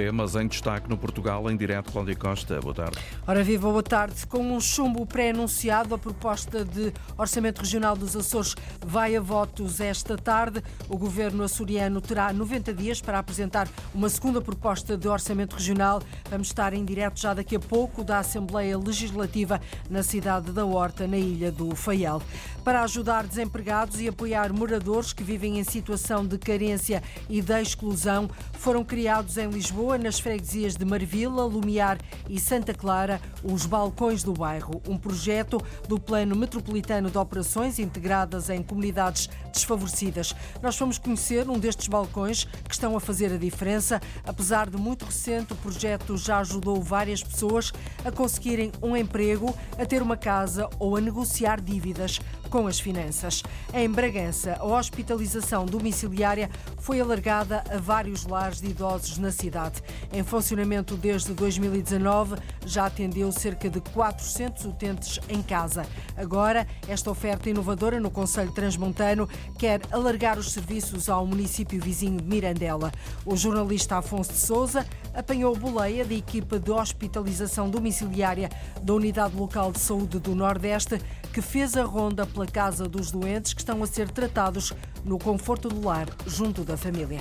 [0.00, 2.58] Temas em destaque no Portugal, em direto, Cláudia Costa.
[2.58, 2.96] Boa tarde.
[3.26, 4.26] Ora viva, boa tarde.
[4.26, 10.16] Com um chumbo pré-anunciado, a proposta de Orçamento Regional dos Açores vai a votos esta
[10.16, 10.62] tarde.
[10.88, 16.00] O governo açoriano terá 90 dias para apresentar uma segunda proposta de Orçamento Regional.
[16.30, 21.06] Vamos estar em direto já daqui a pouco da Assembleia Legislativa na cidade da Horta,
[21.06, 22.22] na ilha do Faial.
[22.64, 28.30] Para ajudar desempregados e apoiar moradores que vivem em situação de carência e de exclusão,
[28.52, 34.22] foram criados em Lisboa Lisboa, nas freguesias de Marvila, Lumiar e Santa Clara, os Balcões
[34.22, 40.32] do Bairro, um projeto do Plano Metropolitano de Operações integradas em comunidades desfavorecidas.
[40.62, 44.00] Nós fomos conhecer um destes balcões que estão a fazer a diferença.
[44.24, 47.72] Apesar de muito recente, o projeto já ajudou várias pessoas
[48.04, 53.42] a conseguirem um emprego, a ter uma casa ou a negociar dívidas com as finanças.
[53.72, 59.69] Em Bragança, a hospitalização domiciliária foi alargada a vários lares de idosos na cidade.
[60.12, 65.86] Em funcionamento desde 2019, já atendeu cerca de 400 utentes em casa.
[66.16, 72.24] Agora, esta oferta inovadora no Conselho Transmontano quer alargar os serviços ao município vizinho de
[72.24, 72.92] Mirandela.
[73.24, 78.48] O jornalista Afonso de Souza apanhou boleia da equipa de hospitalização domiciliária
[78.82, 81.00] da Unidade Local de Saúde do Nordeste,
[81.32, 84.72] que fez a ronda pela casa dos doentes que estão a ser tratados
[85.04, 87.20] no conforto do lar, junto da família.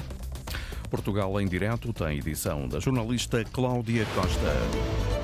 [0.89, 5.19] Portugal em Direto tem edição da jornalista Cláudia Costa.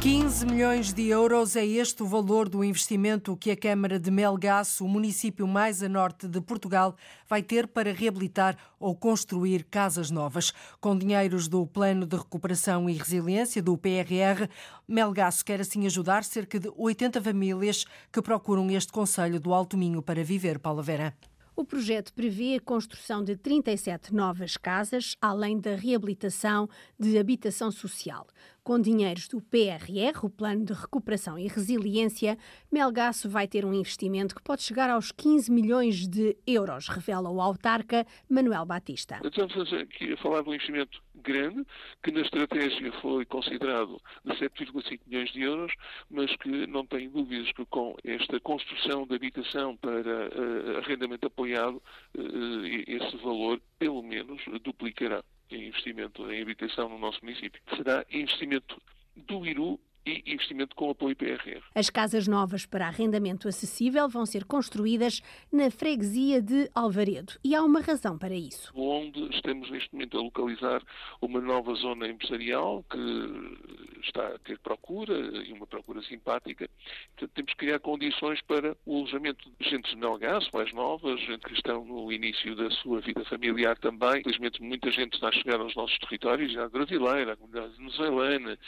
[0.00, 4.84] 15 milhões de euros é este o valor do investimento que a Câmara de Melgaço,
[4.84, 6.96] o município mais a norte de Portugal,
[7.28, 10.52] vai ter para reabilitar ou construir casas novas.
[10.80, 14.48] Com dinheiros do Plano de Recuperação e Resiliência, do PRR,
[14.86, 20.02] Melgaço quer assim ajudar cerca de 80 famílias que procuram este Conselho do Alto Minho
[20.02, 20.58] para viver.
[20.58, 21.14] Paula Vera.
[21.56, 26.68] O projeto prevê a construção de 37 novas casas, além da reabilitação
[27.00, 28.26] de habitação social.
[28.66, 32.36] Com dinheiros do PRR, o Plano de Recuperação e Resiliência,
[32.68, 37.40] Melgaço vai ter um investimento que pode chegar aos 15 milhões de euros, revela o
[37.40, 39.20] autarca Manuel Batista.
[39.22, 41.64] Estamos aqui a falar de um investimento grande,
[42.02, 45.72] que na estratégia foi considerado de 7,5 milhões de euros,
[46.10, 51.80] mas que não tem dúvidas que com esta construção de habitação para uh, arrendamento apoiado,
[52.18, 57.60] uh, esse valor pelo menos duplicará em investimento em habitação no nosso município.
[57.76, 58.80] Será investimento
[59.16, 61.60] do IRU e investimento com apoio PRR.
[61.74, 65.20] As casas novas para arrendamento acessível vão ser construídas
[65.52, 68.72] na freguesia de Alvaredo e há uma razão para isso.
[68.74, 70.82] Onde estamos neste momento a localizar
[71.20, 76.68] uma nova zona empresarial que está a ter procura e uma procura simpática.
[77.14, 81.44] Portanto, temos que criar condições para o alojamento de gente de Melgaço, mais novas, gente
[81.44, 84.20] que estão no início da sua vida familiar também.
[84.20, 88.58] Infelizmente, muita gente está a chegar aos nossos territórios, a brasileira, a comunidade venezuelana,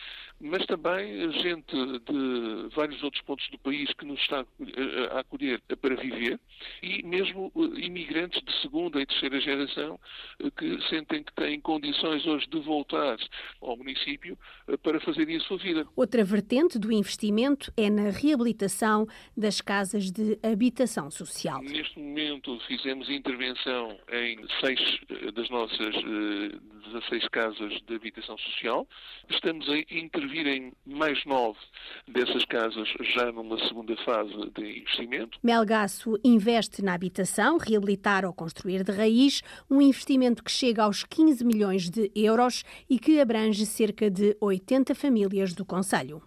[0.40, 4.44] mas também gente de vários outros pontos do país que nos está
[5.12, 6.38] a acolher para viver
[6.82, 9.98] e mesmo eh, imigrantes de segunda e terceira geração
[10.40, 13.16] eh, que sentem que têm condições hoje de voltar
[13.60, 14.38] ao município
[14.68, 15.00] eh, para
[15.36, 15.86] a sua vida.
[15.94, 19.06] Outra vertente do investimento é na reabilitação
[19.36, 21.60] das casas de habitação social.
[21.62, 24.80] Neste momento fizemos intervenção em seis
[25.34, 25.94] das nossas
[26.92, 28.86] 16 casas de habitação social.
[29.28, 31.58] Estamos a intervir em mais nove
[32.06, 35.38] dessas casas já numa segunda fase de investimento.
[35.42, 41.44] Melgaço investe na habitação, reabilitar ou construir de raiz, um investimento que chega aos 15
[41.44, 45.17] milhões de euros e que abrange cerca de 80 famílias
[45.54, 46.22] do Conselho.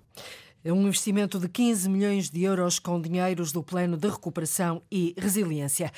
[0.64, 5.16] É um investimento de 15 milhões de euros com dinheiros do Plano de Recuperação e
[5.18, 5.92] Resiliência.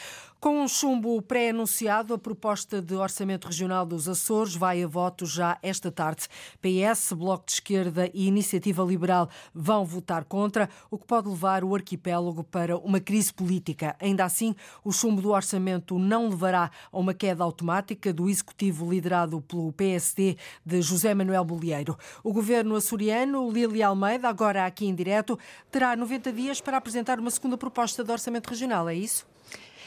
[0.44, 5.58] Com um chumbo pré-anunciado, a proposta de Orçamento Regional dos Açores vai a voto já
[5.64, 6.28] esta tarde.
[6.62, 11.74] PS, Bloco de Esquerda e Iniciativa Liberal vão votar contra, o que pode levar o
[11.74, 13.96] arquipélago para uma crise política.
[14.02, 14.54] Ainda assim,
[14.84, 20.36] o chumbo do orçamento não levará a uma queda automática do executivo liderado pelo PSD
[20.66, 21.98] de José Manuel Bolieiro.
[22.22, 25.40] O governo açoriano, Lili Almeida, agora aqui em direto,
[25.72, 29.32] terá 90 dias para apresentar uma segunda proposta de orçamento regional, é isso?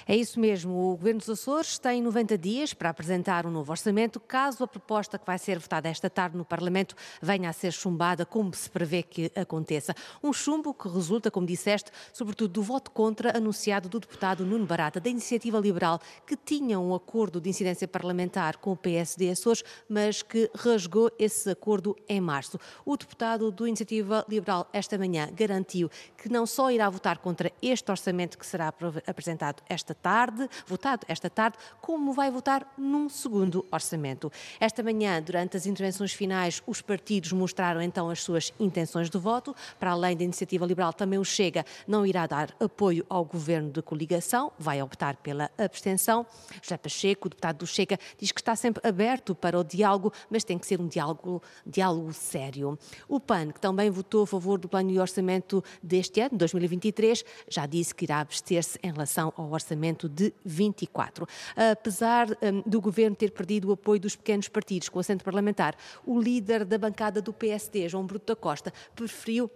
[0.09, 0.93] É isso mesmo.
[0.93, 5.19] O Governo dos Açores tem 90 dias para apresentar um novo orçamento, caso a proposta
[5.19, 9.03] que vai ser votada esta tarde no Parlamento venha a ser chumbada, como se prevê
[9.03, 9.97] que aconteça.
[10.23, 15.01] Um chumbo que resulta, como disseste, sobretudo do voto contra anunciado do deputado Nuno Barata,
[15.01, 20.23] da Iniciativa Liberal, que tinha um acordo de incidência parlamentar com o PSD Açores, mas
[20.23, 22.61] que rasgou esse acordo em março.
[22.85, 27.91] O deputado do Iniciativa Liberal, esta manhã, garantiu que não só irá votar contra este
[27.91, 28.73] orçamento que será
[29.05, 34.31] apresentado esta tarde, votado esta tarde, como vai votar num segundo orçamento.
[34.61, 39.55] Esta manhã, durante as intervenções finais, os partidos mostraram então as suas intenções de voto.
[39.79, 43.83] Para além da iniciativa liberal, também o Chega não irá dar apoio ao governo de
[43.83, 46.27] coligação, vai optar pela abstenção.
[46.63, 50.59] José Pacheco, deputado do Chega, diz que está sempre aberto para o diálogo, mas tem
[50.59, 52.79] que ser um diálogo, diálogo sério.
[53.09, 57.67] O PAN, que também votou a favor do plano de orçamento deste ano, 2023, já
[57.67, 61.27] disse que irá abster-se em relação ao orçamento de 24.
[61.73, 66.21] Apesar um, do governo ter perdido o apoio dos pequenos partidos com assento parlamentar, o
[66.21, 69.51] líder da bancada do PSD, João Bruto da Costa, preferiu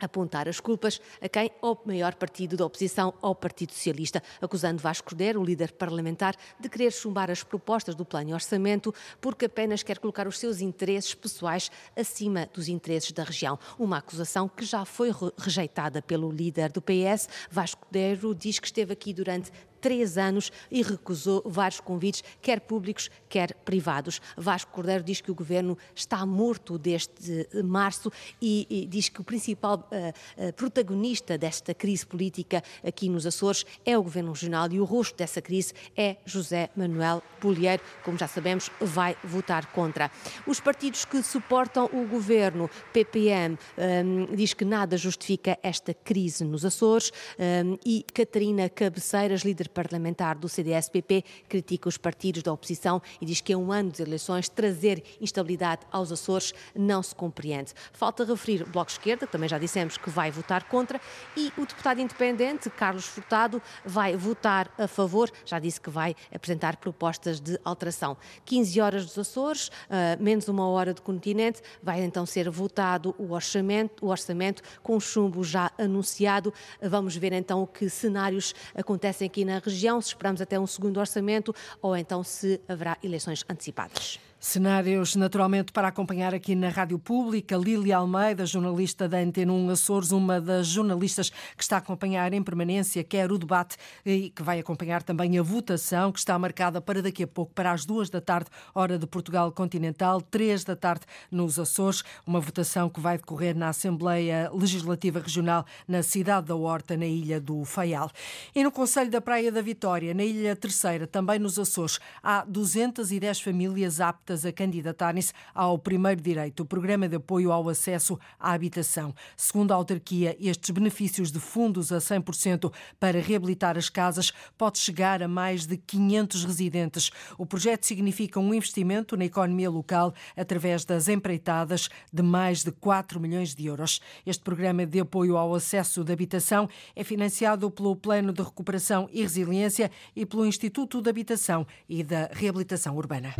[0.00, 1.50] apontar as culpas a quem?
[1.60, 6.68] Ao maior partido da oposição, ao Partido Socialista, acusando Vasco Cordeiro, o líder parlamentar, de
[6.68, 11.14] querer chumbar as propostas do plano e orçamento porque apenas quer colocar os seus interesses
[11.14, 13.58] pessoais acima dos interesses da região.
[13.78, 17.28] Uma acusação que já foi rejeitada pelo líder do PS.
[17.50, 19.50] Vasco Cordeiro diz que esteve aqui durante
[19.80, 24.20] três anos e recusou vários convites, quer públicos, quer privados.
[24.36, 28.10] Vasco Cordeiro diz que o governo está morto desde março
[28.42, 33.96] e, e diz que o principal uh, protagonista desta crise política aqui nos Açores é
[33.96, 38.72] o governo regional e o rosto dessa crise é José Manuel Polieiro, como já sabemos,
[38.80, 40.10] vai votar contra.
[40.48, 46.64] Os partidos que suportam o governo, PPM, um, diz que nada justifica esta crise nos
[46.64, 53.26] Açores um, e Catarina Cabeceiras, líder parlamentar do CDS-PP critica os partidos da oposição e
[53.26, 57.72] diz que é um ano de eleições trazer instabilidade aos Açores não se compreende.
[57.92, 61.00] Falta referir o Bloco Esquerda, também já dissemos que vai votar contra,
[61.36, 66.76] e o deputado independente, Carlos Furtado, vai votar a favor, já disse que vai apresentar
[66.76, 68.16] propostas de alteração.
[68.44, 73.32] 15 horas dos Açores, uh, menos uma hora do continente, vai então ser votado o
[73.32, 76.52] orçamento, o orçamento com chumbo já anunciado.
[76.80, 81.54] Vamos ver então que cenários acontecem aqui na região, se esperamos até um segundo orçamento
[81.80, 84.29] ou então se haverá eleições antecipadas.
[84.42, 87.58] Cenários, naturalmente, para acompanhar aqui na Rádio Pública.
[87.58, 92.42] Lília Almeida, jornalista da Antena 1 Açores, uma das jornalistas que está a acompanhar em
[92.42, 97.02] permanência, quer o debate e que vai acompanhar também a votação, que está marcada para
[97.02, 101.04] daqui a pouco, para as duas da tarde, hora de Portugal Continental, três da tarde
[101.30, 102.02] nos Açores.
[102.26, 107.38] Uma votação que vai decorrer na Assembleia Legislativa Regional na cidade da Horta, na Ilha
[107.38, 108.10] do Faial.
[108.54, 113.42] E no Conselho da Praia da Vitória, na Ilha Terceira, também nos Açores, há 210
[113.42, 118.52] famílias aptas aptas a candidatarem-se ao primeiro direito, o Programa de Apoio ao Acesso à
[118.52, 119.12] Habitação.
[119.36, 125.22] Segundo a autarquia, estes benefícios de fundos a 100% para reabilitar as casas pode chegar
[125.22, 127.10] a mais de 500 residentes.
[127.36, 133.18] O projeto significa um investimento na economia local através das empreitadas de mais de 4
[133.18, 134.00] milhões de euros.
[134.24, 139.22] Este programa de apoio ao acesso de habitação é financiado pelo Plano de Recuperação e
[139.22, 143.34] Resiliência e pelo Instituto de Habitação e da Reabilitação Urbana.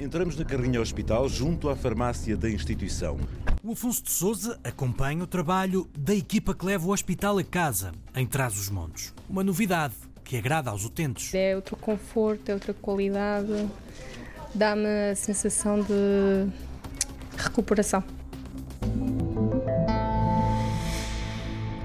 [0.00, 3.18] Entramos na carrinha hospital junto à farmácia da instituição.
[3.64, 7.90] O Afonso de Souza acompanha o trabalho da equipa que leva o hospital a casa,
[8.14, 9.12] em Trás-os-Montes.
[9.28, 11.34] Uma novidade que agrada aos utentes.
[11.34, 13.68] É outro conforto, é outra qualidade,
[14.54, 16.48] dá-me a sensação de
[17.36, 18.04] recuperação.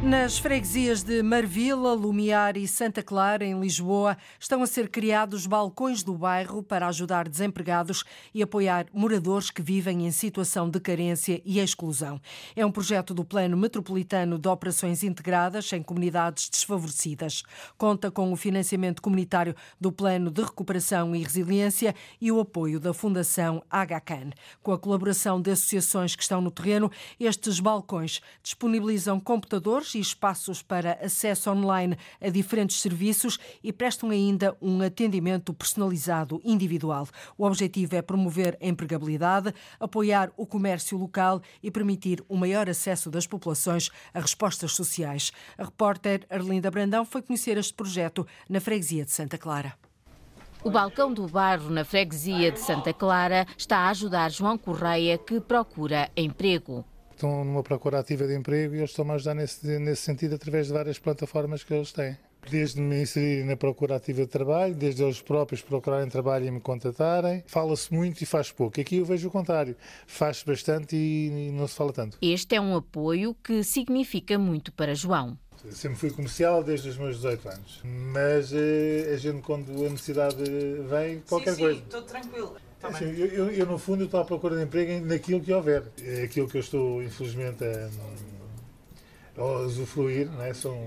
[0.03, 6.03] Nas freguesias de Marvila, Lumiar e Santa Clara, em Lisboa, estão a ser criados balcões
[6.03, 11.57] do bairro para ajudar desempregados e apoiar moradores que vivem em situação de carência e
[11.57, 12.19] exclusão.
[12.53, 17.41] É um projeto do Plano Metropolitano de Operações Integradas em Comunidades Desfavorecidas.
[17.77, 22.93] Conta com o financiamento comunitário do Plano de Recuperação e Resiliência e o apoio da
[22.93, 24.31] Fundação HCAN.
[24.62, 30.62] Com a colaboração de associações que estão no terreno, estes balcões disponibilizam computadores e espaços
[30.62, 37.07] para acesso online a diferentes serviços e prestam ainda um atendimento personalizado individual.
[37.38, 43.09] O objetivo é promover a empregabilidade, apoiar o comércio local e permitir o maior acesso
[43.09, 45.31] das populações a respostas sociais.
[45.57, 49.73] A repórter Arlinda Brandão foi conhecer este projeto na freguesia de Santa Clara.
[50.63, 55.41] O balcão do bairro na freguesia de Santa Clara está a ajudar João Correia, que
[55.41, 56.85] procura emprego.
[57.15, 60.67] Estão numa procura ativa de emprego e eles estão a ajudar nesse, nesse sentido através
[60.67, 62.17] de várias plataformas que eles têm.
[62.50, 66.60] Desde me inserir na procura ativa de trabalho, desde eles próprios procurarem trabalho e me
[66.60, 67.41] contatarem.
[67.48, 68.82] Fala-se muito e faz pouco.
[68.82, 69.77] Aqui eu vejo o contrário.
[70.05, 72.17] Faz bastante e não se fala tanto.
[72.22, 75.38] Este é um apoio que significa muito para João.
[75.72, 77.82] Sempre fui comercial desde os meus 18 anos.
[77.84, 80.43] Mas eh, a gente, quando a necessidade
[80.89, 81.79] vem, qualquer sim, coisa.
[81.79, 82.58] Sim, estou tranquilo.
[82.84, 85.84] Assim, eu, eu, eu, no fundo, estou à procura de emprego naquilo que houver.
[86.02, 87.90] É aquilo que eu estou, infelizmente, a,
[89.42, 90.54] a usufruir, não é?
[90.54, 90.78] São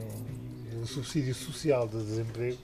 [0.83, 2.59] o subsídio social de desemprego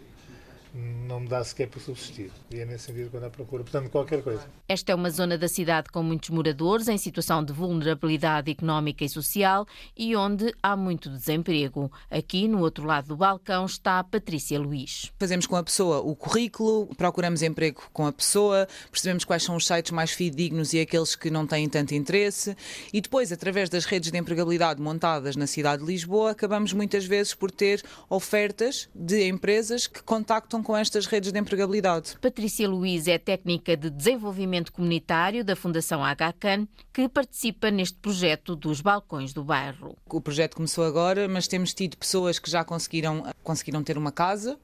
[0.75, 2.31] não me dá sequer para subsistir.
[2.50, 3.62] E é nesse sentido quando há procura.
[3.62, 4.47] Portanto, qualquer coisa.
[4.69, 9.09] Esta é uma zona da cidade com muitos moradores em situação de vulnerabilidade económica e
[9.09, 11.93] social e onde há muito desemprego.
[12.11, 15.12] Aqui, no outro lado do balcão, está a Patrícia Luís.
[15.19, 19.67] Fazemos com a pessoa o currículo, procuramos emprego com a pessoa, percebemos quais são os
[19.67, 22.57] sites mais fidedignos e aqueles que não têm tanto interesse
[22.93, 27.35] e depois, através das redes de empregabilidade montadas na cidade de Lisboa, acabamos muitas vezes
[27.35, 32.16] por ter ofertas de empresas que contactam com estas redes de empregabilidade.
[32.21, 38.81] Patrícia Luiz é técnica de desenvolvimento comunitário da Fundação HCAN, que participa neste projeto dos
[38.81, 39.97] balcões do bairro.
[40.07, 44.59] O projeto começou agora, mas temos tido pessoas que já conseguiram, conseguiram ter uma casa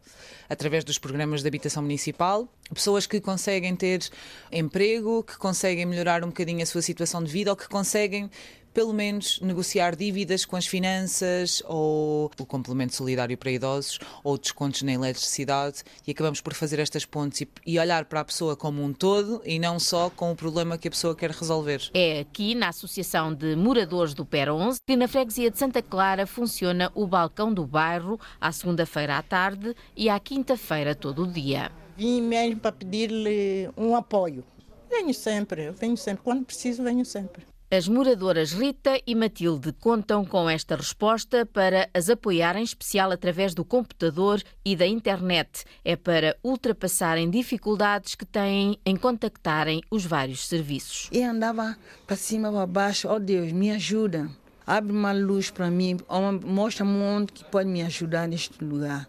[0.49, 4.09] através dos programas de habitação municipal, pessoas que conseguem ter
[4.53, 8.31] emprego, que conseguem melhorar um bocadinho a sua situação de vida ou que conseguem
[8.73, 14.83] pelo menos negociar dívidas com as finanças ou o complemento solidário para idosos ou descontos
[14.83, 18.93] na eletricidade e acabamos por fazer estas pontes e, olhar para a pessoa como um
[18.93, 21.91] todo e não só com o problema que a pessoa quer resolver.
[21.95, 26.27] É aqui na Associação de Moradores do PER 11 que na freguesia de Santa Clara
[26.27, 31.71] funciona o balcão do bairro à segunda-feira à tarde e à quinta-feira todo o dia.
[31.97, 34.45] Vim mesmo para pedir-lhe um apoio.
[34.89, 36.23] Venho sempre, venho sempre.
[36.23, 37.47] Quando preciso, venho sempre.
[37.71, 43.53] As moradoras Rita e Matilde contam com esta resposta para as apoiar, em especial através
[43.53, 45.67] do computador e da internet.
[45.85, 51.11] É para ultrapassarem dificuldades que têm em contactarem os vários serviços.
[51.13, 53.07] E andava para cima, para baixo.
[53.07, 54.31] Oh Deus, me ajuda.
[54.67, 55.99] Abre uma luz para mim,
[56.47, 59.07] mostra-me onde que pode me ajudar neste lugar.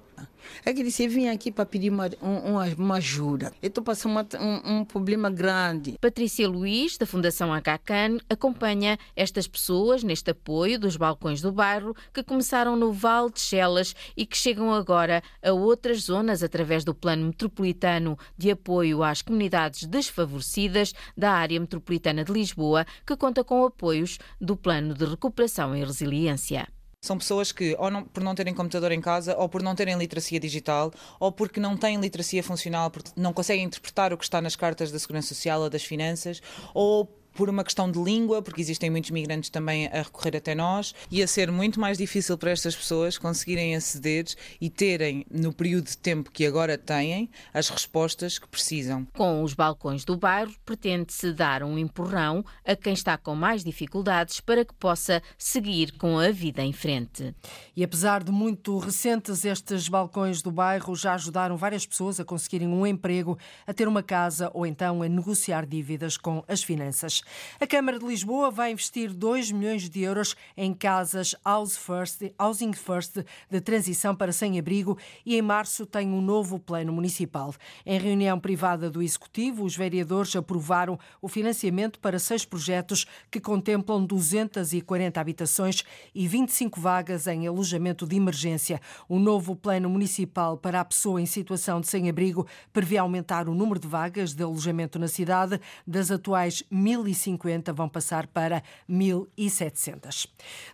[0.66, 3.54] É que disse, eu vim aqui para pedir uma, uma, uma ajuda.
[3.62, 5.96] Eu estou passando uma, um, um, problema grande.
[6.00, 12.24] Patrícia Luiz, da Fundação HCAN, acompanha estas pessoas neste apoio dos balcões do bairro que
[12.24, 17.28] começaram no Val de Chelas e que chegam agora a outras zonas através do Plano
[17.28, 24.18] Metropolitano de Apoio às Comunidades Desfavorecidas da Área Metropolitana de Lisboa, que conta com apoios
[24.40, 26.68] do Plano de Recuperação e Resiliência.
[27.02, 29.98] São pessoas que, ou não, por não terem computador em casa, ou por não terem
[29.98, 34.42] literacia digital, ou porque não têm literacia funcional, porque não conseguem interpretar o que está
[34.42, 36.42] nas cartas da Segurança Social ou das finanças,
[36.74, 40.94] ou por uma questão de língua, porque existem muitos migrantes também a recorrer até nós,
[41.10, 44.26] ia ser muito mais difícil para estas pessoas conseguirem aceder
[44.60, 49.08] e terem, no período de tempo que agora têm, as respostas que precisam.
[49.16, 54.42] Com os balcões do bairro, pretende-se dar um empurrão a quem está com mais dificuldades
[54.42, 57.34] para que possa seguir com a vida em frente.
[57.74, 62.68] E apesar de muito recentes, estes balcões do bairro já ajudaram várias pessoas a conseguirem
[62.68, 67.22] um emprego, a ter uma casa ou então a negociar dívidas com as finanças.
[67.60, 72.74] A Câmara de Lisboa vai investir 2 milhões de euros em casas House First, Housing
[72.74, 77.54] First de transição para sem-abrigo e em março tem um novo plano municipal.
[77.86, 84.06] Em reunião privada do Executivo, os vereadores aprovaram o financiamento para seis projetos que contemplam
[84.06, 85.84] 240 habitações
[86.14, 88.82] e 25 vagas em alojamento de emergência.
[89.08, 93.80] O novo plano municipal para a pessoa em situação de sem-abrigo prevê aumentar o número
[93.80, 100.28] de vagas de alojamento na cidade das atuais 1.100 1.050 vão passar para 1.700.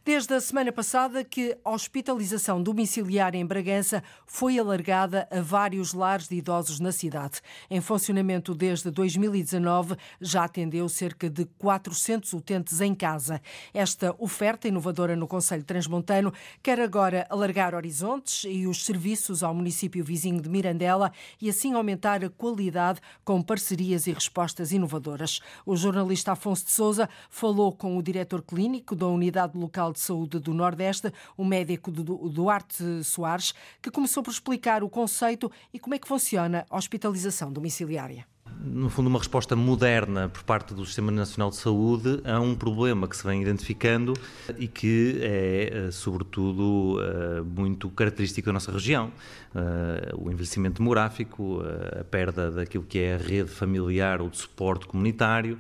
[0.04, 6.28] Desde a semana passada que a hospitalização domiciliária em Bragança foi alargada a vários lares
[6.28, 7.42] de idosos na cidade.
[7.70, 13.42] Em funcionamento desde 2019, já atendeu cerca de 400 utentes em casa.
[13.74, 20.04] Esta oferta inovadora no Conselho Transmontano quer agora alargar horizontes e os serviços ao município
[20.04, 21.12] vizinho de Mirandela
[21.42, 25.40] e assim aumentar a qualidade com parcerias e respostas inovadoras.
[25.66, 30.40] O jornalista Afonso de Souza falou com o diretor clínico da Unidade Local de Saúde
[30.40, 36.00] do Nordeste, o médico Duarte Soares, que começou por explicar o conceito e como é
[36.00, 38.26] que funciona a hospitalização domiciliária
[38.66, 43.08] no fundo, uma resposta moderna por parte do Sistema Nacional de Saúde a um problema
[43.08, 44.14] que se vem identificando
[44.58, 49.12] e que é, eh, sobretudo, eh, muito característico da nossa região.
[49.54, 51.62] Eh, o envelhecimento demográfico,
[52.00, 55.60] a perda daquilo que é a rede familiar ou de suporte comunitário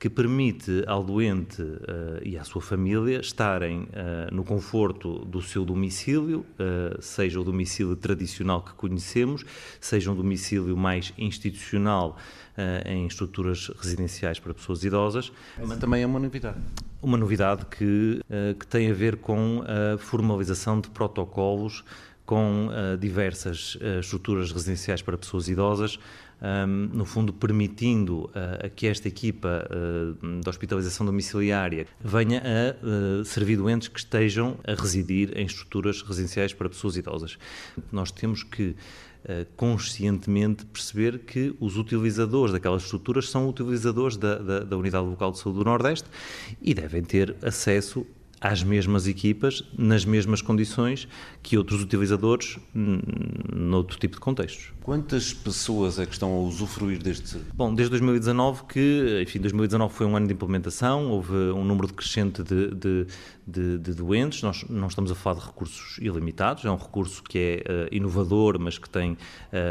[0.00, 1.76] que permite ao doente uh,
[2.24, 7.94] e à sua família estarem uh, no conforto do seu domicílio, uh, seja o domicílio
[7.94, 9.44] tradicional que conhecemos,
[9.78, 12.16] seja um domicílio mais institucional
[12.84, 15.32] em estruturas residenciais para pessoas idosas.
[15.66, 16.58] Mas também é uma novidade.
[17.00, 18.20] Uma novidade que,
[18.58, 21.82] que tem a ver com a formalização de protocolos
[22.26, 25.98] com diversas estruturas residenciais para pessoas idosas,
[26.40, 33.24] um, no fundo permitindo uh, que esta equipa uh, de hospitalização domiciliária venha a uh,
[33.24, 37.38] servir doentes que estejam a residir em estruturas residenciais para pessoas idosas.
[37.92, 38.74] Nós temos que
[39.54, 45.38] conscientemente perceber que os utilizadores daquelas estruturas são utilizadores da, da, da Unidade Local de
[45.38, 46.08] Saúde do Nordeste
[46.62, 48.06] e devem ter acesso
[48.40, 51.06] às mesmas equipas, nas mesmas condições
[51.42, 52.58] que outros utilizadores
[53.54, 54.72] noutro tipo de contextos.
[54.90, 57.52] Quantas pessoas é que estão a usufruir deste serviço?
[57.54, 62.42] Bom, desde 2019, que, enfim, 2019 foi um ano de implementação, houve um número crescente
[62.42, 63.06] de, de,
[63.46, 67.38] de, de doentes, nós não estamos a falar de recursos ilimitados, é um recurso que
[67.38, 69.16] é uh, inovador, mas que tem uh,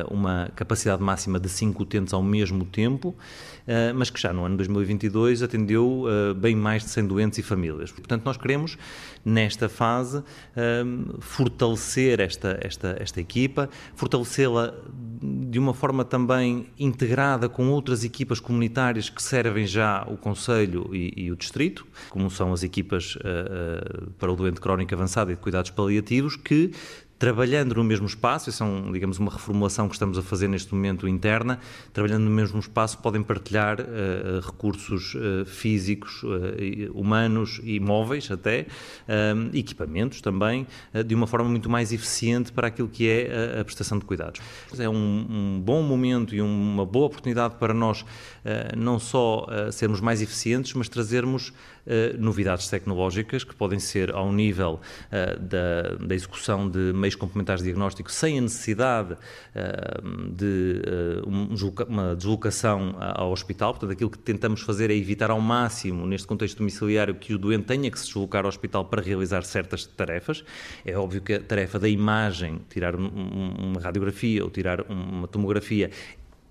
[0.10, 4.56] uma capacidade máxima de 5 utentes ao mesmo tempo, uh, mas que já no ano
[4.56, 6.06] 2022 atendeu
[6.38, 7.92] bem mais de 100 doentes e famílias.
[7.92, 8.78] Portanto, nós queremos,
[9.26, 10.24] nesta fase,
[11.20, 14.74] fortalecer esta, esta, esta equipa, fortalecê-la
[15.22, 21.14] de uma forma também integrada com outras equipas comunitárias que servem já o Conselho e,
[21.16, 25.36] e o Distrito, como são as equipas uh, uh, para o doente crónico avançado e
[25.36, 26.72] de cuidados paliativos, que
[27.20, 30.74] trabalhando no mesmo espaço, isso é, um, digamos, uma reformulação que estamos a fazer neste
[30.74, 31.60] momento interna,
[31.92, 36.30] trabalhando no mesmo espaço podem partilhar uh, recursos uh, físicos, uh,
[36.94, 38.68] humanos e móveis até,
[39.54, 40.66] equipamentos também,
[41.06, 44.40] de uma forma muito mais eficiente para aquilo que é a, a prestação de cuidados.
[44.78, 48.06] É um, um, bom momento e uma boa oportunidade para nós
[48.78, 51.54] não só sermos mais eficientes, mas trazermos
[52.20, 54.80] novidades tecnológicas que podem ser ao nível
[55.40, 59.18] da, da execução de meios complementares de diagnóstico sem a necessidade
[60.32, 60.82] de
[61.26, 63.74] uma deslocação ao hospital.
[63.74, 67.66] Portanto, aquilo que tentamos fazer é evitar ao máximo, neste contexto domiciliário, que o doente
[67.66, 70.44] tenha que se deslocar ao hospital para realizar certas tarefas.
[70.86, 75.90] É óbvio que a tarefa da imagem, tirar uma radiografia ou tirar uma tomografia,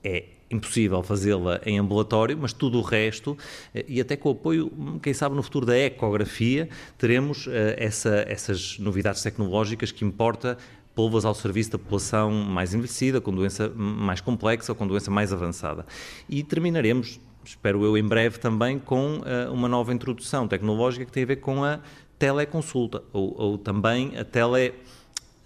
[0.03, 3.37] é impossível fazê-la em ambulatório, mas tudo o resto,
[3.75, 8.25] eh, e até com o apoio, quem sabe no futuro da ecografia, teremos uh, essa,
[8.27, 10.57] essas novidades tecnológicas que importa
[10.95, 15.33] pô-las ao serviço da população mais envelhecida, com doença mais complexa ou com doença mais
[15.33, 15.87] avançada.
[16.29, 21.23] E terminaremos, espero eu, em breve também, com uh, uma nova introdução tecnológica que tem
[21.23, 21.81] a ver com a
[22.19, 24.75] teleconsulta, ou, ou também a tele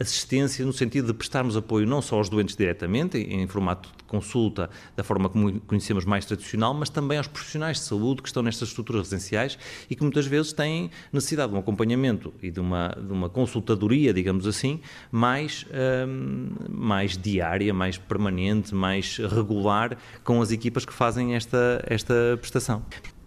[0.02, 4.68] assistência no sentido de prestarmos apoio não só aos doentes diretamente, em formato de consulta,
[4.94, 8.68] da forma como conhecemos mais tradicional, mas também aos profissionais de saúde que estão nestas
[8.68, 13.12] estruturas residenciais e que muitas vezes têm necessidade de um acompanhamento e de uma, de
[13.12, 15.64] uma consultadoria, digamos assim, mais,
[16.06, 22.82] hum, mais diária, mais permanente, mais regular com as equipas que fazem esta, esta prestação.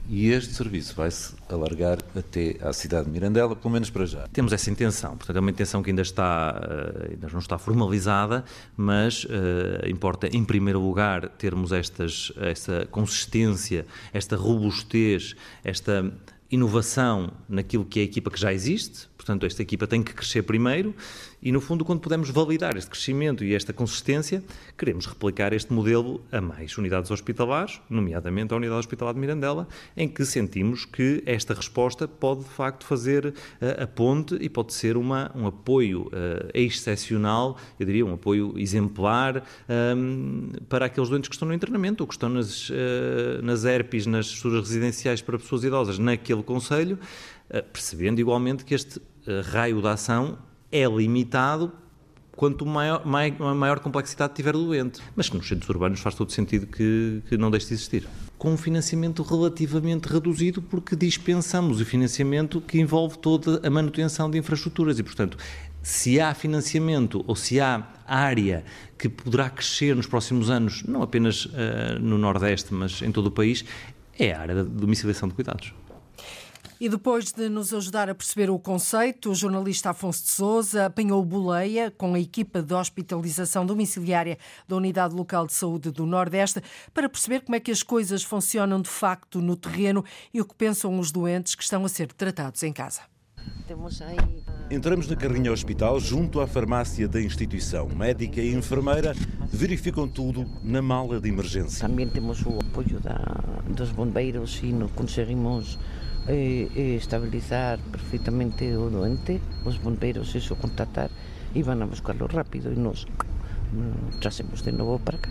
[0.08, 4.28] E este serviço vai-se alargar até à cidade de Mirandela, pelo menos para já.
[4.28, 8.46] Temos essa intenção, portanto é uma intenção que ainda está, eh, ainda não está formalizada,
[8.78, 9.28] mas uh,
[9.88, 16.12] importa em primeiro lugar termos estas, esta consistência, esta robustez, esta
[16.52, 20.44] inovação naquilo que é a equipa que já existe, portanto esta equipa tem que crescer
[20.44, 20.96] primeiro
[21.46, 24.44] e, no fundo, quando podemos validar este crescimento e esta consistência,
[24.76, 30.08] queremos replicar este modelo a mais unidades hospitalares, nomeadamente a Unidade Hospitalar de Mirandela, em
[30.10, 34.98] que sentimos que esta resposta pode, de facto, fazer uh, a ponte e pode ser
[34.98, 41.30] uma, um apoio uh, excepcional, eu diria, um apoio exemplar um, ehm, para aqueles doentes
[41.30, 42.74] que estão no internamento ou que estão nas, uh,
[43.44, 46.98] nas ERPs, nas estruturas residenciais para pessoas idosas naquele Conselho,
[47.72, 49.00] percebendo igualmente que este
[49.52, 50.40] raio de ação
[50.72, 51.72] é limitado
[52.36, 55.02] quanto maior, maior, complexidade tiver o doente.
[55.16, 58.08] Mas que nos centros urbanos faz todo sentido que, que não deixe de existir.
[58.38, 64.38] Com um financiamento relativamente reduzido, porque dispensamos o financiamento que envolve toda a manutenção de
[64.38, 65.38] infraestruturas e, portanto,
[65.82, 68.66] se há financiamento ou se há área
[68.98, 73.32] que poderá crescer nos próximos anos, não apenas uh, no Nordeste, mas em todo o
[73.32, 73.64] país,
[74.18, 75.74] é a área da domiciliação de cuidados.
[76.86, 81.26] E depois de nos ajudar a perceber o conceito, o jornalista Afonso de Souza apanhou
[81.26, 86.62] boleia com a equipa de hospitalização domiciliária da Unidade Local de Saúde do Nordeste
[86.94, 90.54] para perceber como é que as coisas funcionam de facto no terreno e o que
[90.54, 93.02] pensam os doentes que estão a ser tratados em casa.
[94.70, 97.90] Entramos na carrinha hospital junto à farmácia da instituição.
[97.90, 99.16] Médica e enfermeira
[99.52, 101.88] verificam tudo na mala de emergência.
[101.88, 103.18] Também temos o apoio da,
[103.76, 105.80] dos bombeiros e nos conseguimos
[106.28, 109.40] eh, eh, estabilizar perfeitamente o doente.
[109.64, 111.10] Os bombeiros, isso, contatar
[111.54, 113.06] e vão a buscarlo rápido e nos
[113.72, 115.30] mm, trazemos de novo para cá,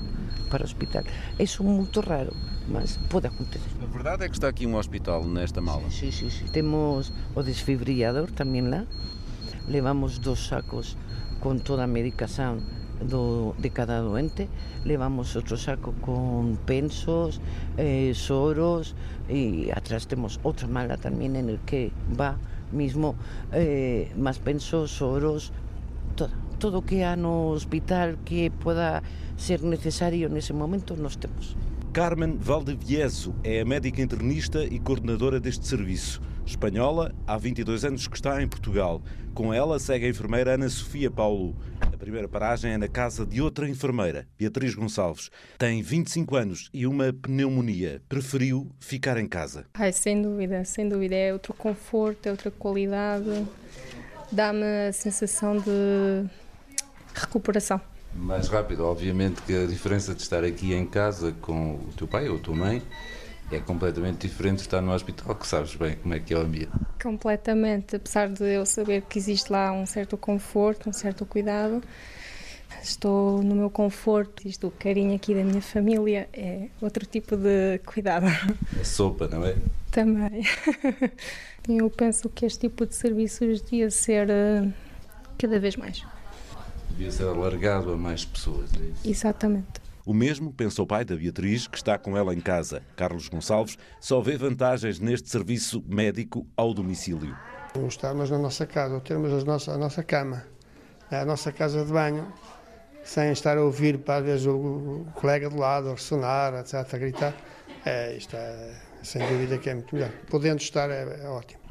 [0.51, 1.03] para o hospital.
[1.39, 2.33] Isso é muito raro,
[2.69, 3.69] mas pode acontecer.
[3.83, 5.91] A verdade é que está aqui um hospital nesta mala.
[5.91, 6.47] Sim, sim, sim.
[6.47, 8.87] Temos o desfibrilador também lá.
[9.67, 10.97] Levamos dos sacos
[11.41, 12.61] com toda a medicação
[13.01, 14.49] de cada doente.
[14.85, 17.41] Levamos outro saco com pensos,
[17.77, 18.95] eh, soros
[19.29, 22.39] e atrás temos outra mala também en el que va
[22.73, 23.15] mismo
[23.53, 25.53] eh, más pensos, soros,
[26.17, 29.03] todo, todo que há no hospital que pueda
[29.37, 31.57] ser necesario nesse momento, nós temos.
[31.93, 36.21] Carmen Valdevieso é médica internista e coordenadora deste serviço.
[36.47, 39.03] Espanhola, há 22 anos que está em Portugal.
[39.35, 41.57] Com ela segue a enfermeira Ana Sofia Paulo.
[41.81, 45.31] A primeira paragem é na casa de outra enfermeira, Beatriz Gonçalves.
[45.59, 48.03] Tem 25 anos e uma pneumonia.
[48.09, 49.65] Preferiu ficar em casa.
[49.75, 51.15] Ai, sem dúvida, sem dúvida.
[51.15, 53.47] É outro conforto, é outra qualidade.
[54.31, 56.29] Dá-me a sensação de
[57.15, 57.81] recuperação.
[58.15, 62.29] Mais rápido, obviamente que a diferença de estar aqui em casa com o teu pai
[62.29, 62.83] ou a tua mãe
[63.51, 66.73] é completamente diferente estar no hospital, que sabes bem como é que é o ambiente.
[67.03, 71.83] Completamente, apesar de eu saber que existe lá um certo conforto, um certo cuidado,
[72.83, 77.79] estou no meu conforto, isto o carinho aqui da minha família é outro tipo de
[77.85, 78.27] cuidado.
[78.81, 79.57] A sopa, não é?
[79.91, 80.43] Também.
[81.69, 84.73] Eu penso que este tipo de serviços devia ser uh,
[85.39, 86.05] cada vez mais.
[86.91, 88.71] Devia ser alargado a mais pessoas.
[88.75, 89.09] É isso?
[89.09, 89.84] Exatamente.
[90.07, 92.83] O mesmo pensa o pai da Beatriz, que está com ela em casa.
[92.95, 97.35] Carlos Gonçalves só vê vantagens neste serviço médico ao domicílio.
[97.89, 100.45] Estarmos na nossa casa, ou termos a nossa, cama,
[101.11, 102.31] a nossa casa de banho,
[103.03, 106.99] sem estar a ouvir, para às vezes, o, colega do lado, a ressonar, etc., a
[106.99, 107.35] gritar,
[107.87, 110.11] é, isto é, sem dúvida que é muito melhor.
[110.29, 111.64] Podendo estar, é, é ótimo.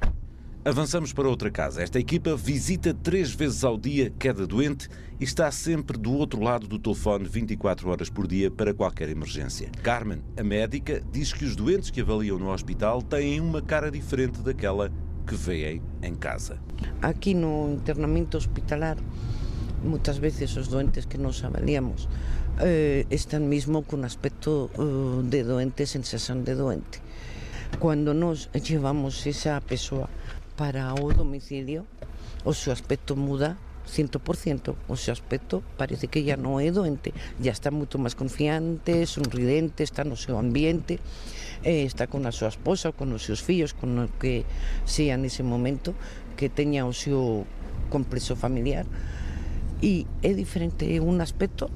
[0.65, 1.83] Avançamos para outra casa.
[1.83, 4.87] Esta equipa visita três vezes ao dia cada doente
[5.19, 9.69] e está sempre do outro lado do telefone 24 horas por dia para qualquer emergência.
[9.83, 14.39] Carmen, a médica, diz que os doentes que avaliam no hospital têm uma cara diferente
[14.39, 14.89] daquela
[15.27, 16.57] que veem em casa.
[17.01, 18.95] Aqui no internamento hospitalar,
[19.83, 22.07] muitas vezes os doentes que nós avaliamos
[22.59, 27.01] eh, estão mesmo com aspecto eh, de doente, sensação de doente.
[27.79, 30.07] Quando nós levamos essa pessoa
[30.55, 31.85] para o domicilio,
[32.45, 34.75] o seu aspecto muda 100%.
[34.87, 39.83] O seu aspecto parece que já não é doente, já está muito mais confiante, sorridente,
[39.83, 40.99] está no seu ambiente,
[41.63, 44.45] eh, está com a sua esposa, com os seus filhos, com o que
[44.85, 45.95] seja nesse momento,
[46.35, 47.45] que tenha o seu
[47.89, 48.85] complexo familiar.
[49.81, 51.69] E é diferente, é um aspecto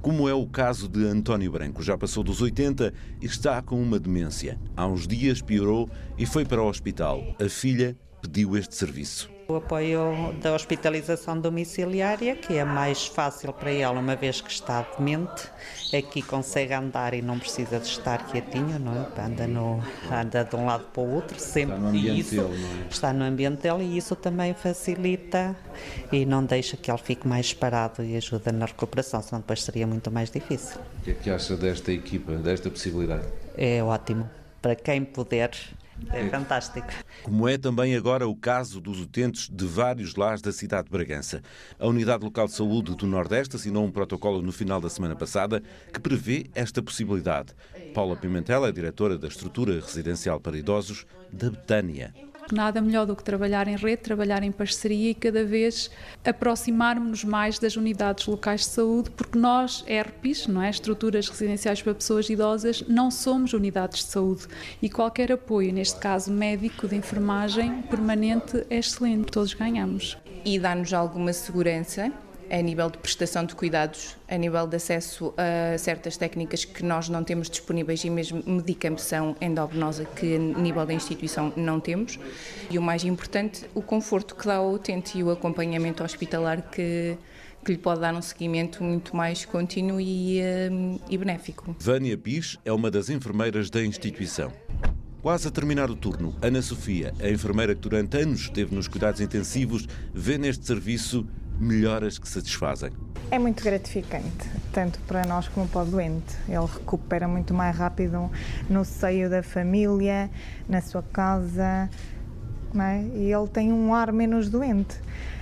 [0.00, 1.82] como é o caso de António Branco.
[1.82, 4.58] Já passou dos 80 e está com uma demência.
[4.74, 7.36] Há uns dias piorou e foi para o hospital.
[7.38, 9.30] A filha pediu este serviço.
[9.48, 14.86] O apoio da hospitalização domiciliária, que é mais fácil para ela, uma vez que está
[14.96, 15.50] demente,
[15.92, 19.20] aqui consegue andar e não precisa de estar quietinho, não é?
[19.20, 21.74] anda, no, anda de um lado para o outro, sempre.
[21.74, 22.88] Está no ambiente isso, dele, é?
[22.88, 25.56] Está no ambiente dele e isso também facilita
[26.12, 29.86] e não deixa que ele fique mais parado e ajuda na recuperação, senão depois seria
[29.86, 30.80] muito mais difícil.
[31.00, 33.26] O que é que acha desta equipa, desta possibilidade?
[33.56, 34.30] É ótimo.
[34.62, 35.50] Para quem puder,
[36.12, 36.88] é fantástico.
[37.22, 41.42] Como é também agora o caso dos utentes de vários lares da cidade de Bragança.
[41.78, 45.62] A Unidade Local de Saúde do Nordeste assinou um protocolo no final da semana passada
[45.92, 47.54] que prevê esta possibilidade.
[47.94, 52.14] Paula Pimentel é diretora da estrutura residencial para idosos da Betânia.
[52.52, 55.90] Nada melhor do que trabalhar em rede, trabalhar em parceria e cada vez
[56.24, 60.70] aproximarmos-nos mais das unidades locais de saúde, porque nós, ERPs, não é?
[60.70, 64.46] estruturas residenciais para pessoas idosas, não somos unidades de saúde
[64.82, 70.18] e qualquer apoio, neste caso médico, de enfermagem permanente, é excelente, todos ganhamos.
[70.44, 72.12] E dá-nos alguma segurança
[72.50, 77.08] a nível de prestação de cuidados, a nível de acesso a certas técnicas que nós
[77.08, 82.18] não temos disponíveis e mesmo medicação endovenosa que a nível da instituição não temos.
[82.68, 87.16] E o mais importante, o conforto que dá ao utente e o acompanhamento hospitalar que
[87.64, 91.76] que lhe pode dar um seguimento muito mais contínuo e, um, e benéfico.
[91.78, 94.50] Vânia Pis é uma das enfermeiras da instituição.
[95.22, 99.20] Quase a terminar o turno, Ana Sofia, a enfermeira que durante anos esteve nos cuidados
[99.20, 101.26] intensivos, vê neste serviço
[101.60, 102.90] melhoras que satisfazem.
[103.30, 106.34] É muito gratificante, tanto para nós como para o doente.
[106.48, 108.30] Ele recupera muito mais rápido
[108.68, 110.30] no seio da família,
[110.68, 111.88] na sua casa.
[112.74, 113.02] é?
[113.14, 114.98] E ele tem um ar menos doente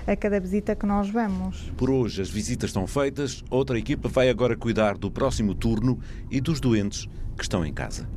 [0.07, 1.71] a cada visita que nós vamos.
[1.77, 5.99] Por hoje as visitas estão feitas, outra equipa vai agora cuidar do próximo turno
[6.31, 8.09] e dos doentes que estão em casa.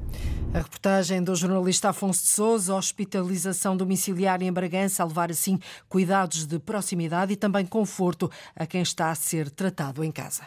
[0.53, 6.45] A reportagem do jornalista Afonso de Souza, hospitalização domiciliária em Bragança, a levar assim cuidados
[6.45, 10.43] de proximidade e também conforto a quem está a ser tratado em casa.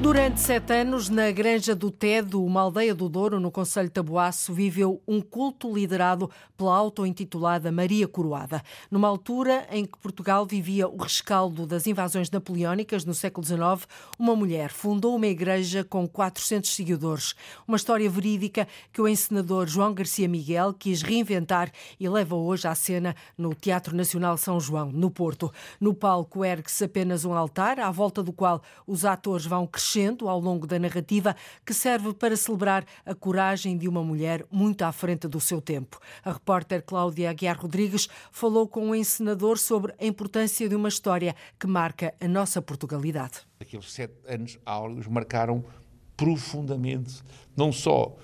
[0.00, 4.54] Durante sete anos, na Granja do Tedo, uma aldeia do Douro, no Conselho de Taboaço,
[4.54, 8.62] viveu um culto liderado pela auto-intitulada Maria Coroada.
[8.92, 14.36] Numa altura em que Portugal vivia o rescaldo das invasões napoleónicas no século XIX, uma
[14.36, 17.34] mulher fundou uma igreja com 400 seguidores.
[17.66, 22.74] Uma história verídica que o encenador João Garcia Miguel quis reinventar e leva hoje à
[22.74, 25.52] cena no Teatro Nacional São João, no Porto.
[25.80, 30.28] No palco ergue-se apenas um altar, à volta do qual os atores vão crescer crescendo
[30.28, 34.92] ao longo da narrativa que serve para celebrar a coragem de uma mulher muito à
[34.92, 35.98] frente do seu tempo.
[36.22, 41.34] A repórter Cláudia Aguiar Rodrigues falou com o encenador sobre a importância de uma história
[41.58, 43.40] que marca a nossa Portugalidade.
[43.58, 45.64] Aqueles sete anos áureos marcaram
[46.16, 47.22] profundamente
[47.56, 48.14] não só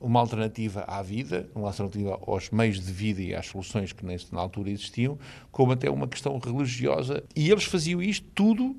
[0.00, 4.40] uma alternativa à vida, uma alternativa aos meios de vida e às soluções que na
[4.40, 5.16] altura existiam,
[5.52, 7.22] como até uma questão religiosa.
[7.36, 8.74] E eles faziam isto tudo,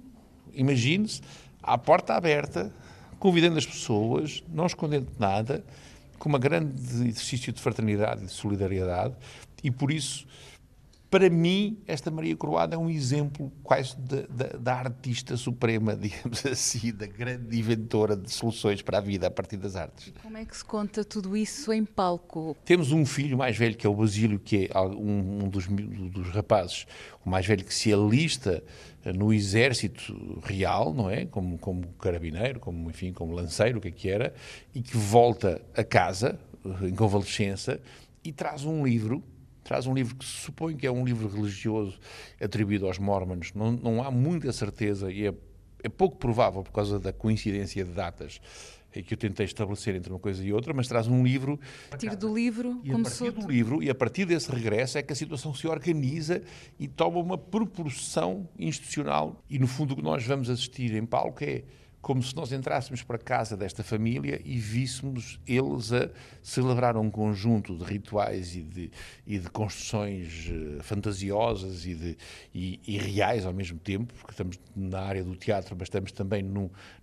[0.54, 1.22] imagine-se,
[1.64, 2.72] à porta aberta,
[3.18, 5.64] convidando as pessoas, não escondendo nada,
[6.20, 9.16] com uma grande exercício de fraternidade e de solidariedade,
[9.64, 10.28] e por isso,
[11.14, 16.44] para mim, esta Maria Croada é um exemplo quase da, da, da, artista suprema, digamos
[16.44, 20.12] assim, da grande inventora de soluções para a vida a partir das artes.
[20.24, 22.58] Como é que se conta tudo isso em palco?
[22.66, 26.30] Temos um filho mais velho, que é o Basílio, que é um, um dos, dos
[26.30, 26.88] rapazes,
[27.24, 28.64] o mais velho que se alista
[29.16, 31.28] no exército real, não é?
[31.28, 34.34] Como, como carabineiro, como, enfim, como lanceiro, o que é que era,
[34.74, 36.40] e que volta a casa,
[36.82, 37.80] em convalescença,
[38.24, 39.24] e traz um livro,
[39.64, 42.00] traz um livro que se supõe que é um livro religioso
[42.42, 43.54] atribuído aos mormons.
[43.54, 45.34] Não, não há muita certeza e é,
[45.84, 48.42] é pouco provável por causa da coincidência de datas
[49.02, 51.60] que eu tentei estabelecer entre uma coisa e outra, mas traz um livro.
[51.88, 53.28] A partir do livro, e começou.
[53.28, 56.44] A partir do livro, e a partir desse regresso, é que a situação se organiza
[56.80, 59.42] e toma uma proporção institucional.
[59.50, 61.64] E, no fundo, o que nós vamos assistir em palco é
[62.04, 66.10] como se nós entrássemos para casa desta família e víssemos eles a
[66.42, 68.92] celebrar um conjunto de rituais e de,
[69.26, 72.18] e de construções uh, fantasiosas e, de,
[72.54, 76.44] e, e, reais ao mesmo tempo, porque estamos na área do teatro, mas estamos também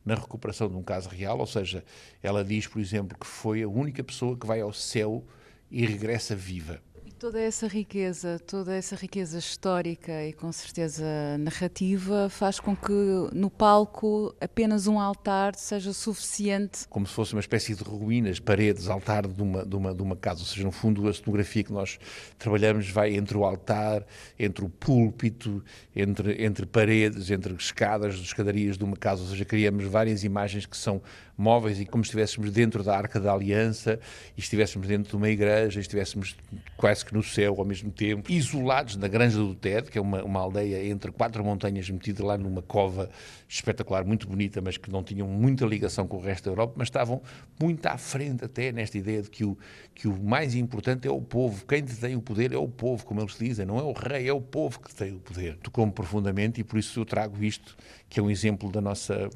[0.04, 1.82] na recuperação de um caso real, ou seja,
[2.22, 5.24] ela diz, por exemplo, que foi a única pessoa que vai ao céu
[5.70, 6.78] e regressa viva.
[7.20, 11.04] Toda essa riqueza, toda essa riqueza histórica e com certeza
[11.38, 16.88] narrativa faz com que no palco apenas um altar seja suficiente.
[16.88, 20.16] Como se fosse uma espécie de ruínas, paredes, altar de uma, de uma, de uma
[20.16, 20.40] casa.
[20.40, 21.98] Ou seja, no fundo, a cenografia que nós
[22.38, 24.02] trabalhamos vai entre o altar,
[24.38, 25.62] entre o púlpito,
[25.94, 29.20] entre, entre paredes, entre escadas, escadarias de uma casa.
[29.20, 31.02] Ou seja, criamos várias imagens que são
[31.40, 33.98] móveis e como se estivéssemos dentro da Arca da Aliança
[34.36, 36.36] e estivéssemos dentro de uma igreja, estivéssemos
[36.76, 40.22] quase que no céu ao mesmo tempo, isolados na Granja do Ted, que é uma,
[40.22, 43.10] uma aldeia entre quatro montanhas metida lá numa cova
[43.48, 46.86] espetacular, muito bonita, mas que não tinham muita ligação com o resto da Europa, mas
[46.86, 47.22] estavam
[47.60, 49.56] muito à frente até nesta ideia de que o,
[49.94, 53.20] que o mais importante é o povo, quem tem o poder é o povo, como
[53.20, 55.56] eles dizem, não é o rei, é o povo que tem o poder.
[55.58, 57.76] Tocou-me profundamente e por isso eu trago isto,
[58.08, 59.28] que é um exemplo da nossa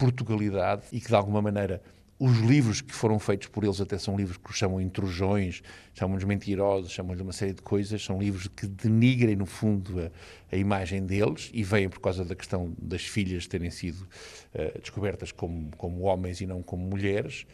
[0.00, 1.82] Portugalidade e que, de alguma maneira,
[2.18, 6.24] os livros que foram feitos por eles até são livros que os chamam intrusões, chamam-nos
[6.24, 10.10] mentirosos, chamam-lhes uma série de coisas, são livros que denigrem, no fundo, a,
[10.50, 14.08] a, imagem deles e vêm por causa da questão das filhas terem sido
[14.54, 17.44] uh, descobertas como, como homens e não como mulheres,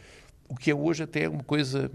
[0.47, 1.91] o que é hoje até uma coisa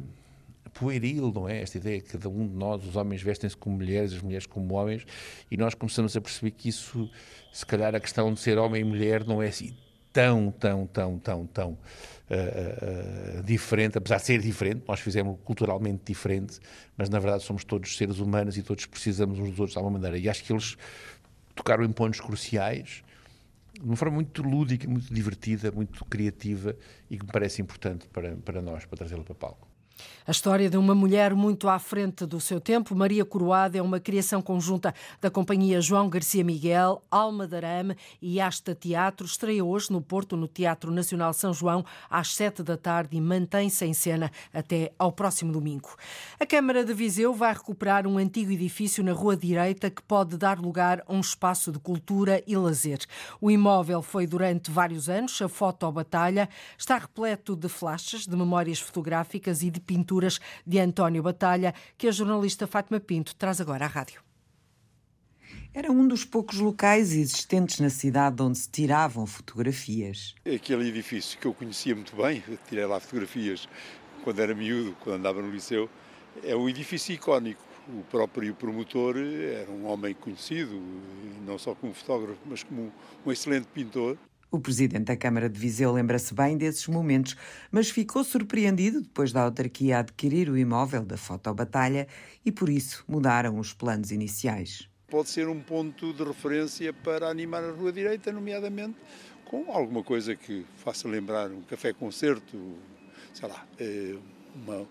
[0.75, 1.62] pueril, não é?
[1.62, 4.75] Esta ideia que cada um de nós, os homens vestem-se como mulheres, as mulheres como
[4.75, 5.07] homens,
[5.51, 7.11] e nós começamos a perceber que isso,
[7.51, 9.75] se calhar a questão de ser homem e mulher não é assim
[10.12, 16.03] tão, tão, tão, tão, tão uh, uh, diferente, apesar de ser diferente, nós fizemos culturalmente
[16.05, 16.61] diferente,
[16.96, 19.98] mas na verdade somos todos seres humanos e todos precisamos uns dos outros de alguma
[19.98, 20.18] maneira.
[20.18, 20.77] E acho que eles
[21.55, 23.03] tocaram em pontos cruciais,
[23.75, 26.77] de uma forma muito lúdica, muito divertida, muito criativa
[27.11, 29.72] e que me parece importante para, para nós, para trazê-la para palco.
[30.27, 34.01] A história de uma mulher muito à frente do seu tempo, Maria Coroada, é uma
[34.01, 39.27] criação conjunta da companhia João Garcia Miguel, Alma Darame e Asta Teatro.
[39.27, 43.85] Estreia hoje no Porto, no Teatro Nacional São João, às sete da tarde e mantém-se
[43.85, 45.95] em cena até ao próximo domingo.
[46.38, 50.59] A Câmara de Viseu vai recuperar um antigo edifício na Rua Direita que pode dar
[50.59, 53.01] lugar a um espaço de cultura e lazer.
[53.41, 58.81] O imóvel foi durante vários anos a foto batalha, está repleto de flashes, de memórias
[58.81, 63.89] fotográficas e de pinturas de António Batalha, que a jornalista Fátima Pinto traz agora à
[63.89, 64.23] rádio.
[65.75, 70.35] Era um dos poucos locais existentes na cidade onde se tiravam fotografias.
[70.47, 73.69] Aquele edifício que eu conhecia muito bem, tirei lá fotografias
[74.25, 75.91] quando era miúdo, quando andava no liceu,
[76.43, 77.63] é um edifício icónico.
[77.89, 80.81] O próprio promotor era um homem conhecido,
[81.45, 82.91] não só como fotógrafo, mas como
[83.27, 84.17] um excelente pintor.
[84.53, 87.35] O presidente da Câmara de Viseu lembra-se bem desses momentos,
[87.71, 92.07] mas ficou surpreendido depois da autarquia adquirir o imóvel da Fotobatalha
[92.45, 94.87] e por isso mudaram os planos iniciais.
[95.09, 98.97] Pode ser um ponto de referência para animar a Rua Direita, nomeadamente
[99.47, 102.77] com alguma coisa que faça lembrar um café-concerto,
[103.33, 104.17] sei lá, eh,
[104.55, 104.87] uma,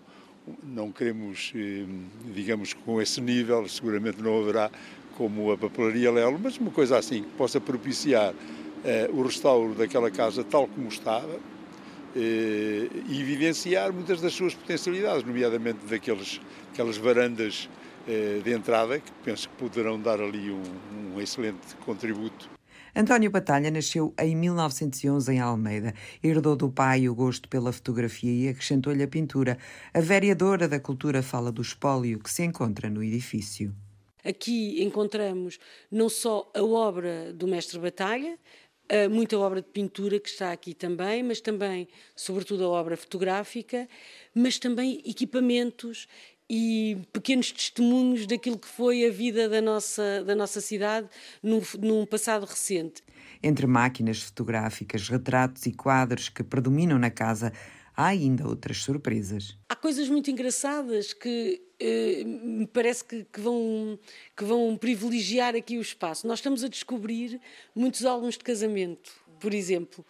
[0.64, 1.86] não queremos, eh,
[2.34, 4.72] digamos, com esse nível, seguramente não haverá
[5.16, 8.34] como a papelaria Lelo, mas uma coisa assim que possa propiciar
[9.12, 11.38] o restauro daquela casa tal como estava
[12.14, 16.40] e evidenciar muitas das suas potencialidades, nomeadamente daqueles,
[16.72, 17.68] aquelas varandas
[18.06, 22.50] eh, de entrada, que penso que poderão dar ali um, um excelente contributo.
[22.94, 25.94] António Batalha nasceu em 1911 em Almeida.
[26.22, 29.56] Herdou do pai o gosto pela fotografia e acrescentou-lhe a pintura.
[29.94, 33.72] A vereadora da cultura fala do espólio que se encontra no edifício.
[34.24, 35.58] Aqui encontramos
[35.90, 38.36] não só a obra do mestre Batalha,
[39.10, 43.88] muita obra de pintura que está aqui também, mas também, sobretudo, a obra fotográfica,
[44.34, 46.06] mas também equipamentos
[46.54, 51.08] e pequenos testemunhos daquilo que foi a vida da nossa, da nossa cidade
[51.42, 53.02] num, num passado recente.
[53.42, 57.52] Entre máquinas fotográficas, retratos e quadros que predominam na casa,
[57.96, 59.56] há ainda outras surpresas.
[59.68, 61.60] Há coisas muito engraçadas que
[62.24, 63.98] me parece que, que, vão,
[64.36, 66.26] que vão privilegiar aqui o espaço.
[66.26, 67.40] Nós estamos a descobrir
[67.74, 70.04] muitos álbuns de casamento, por exemplo.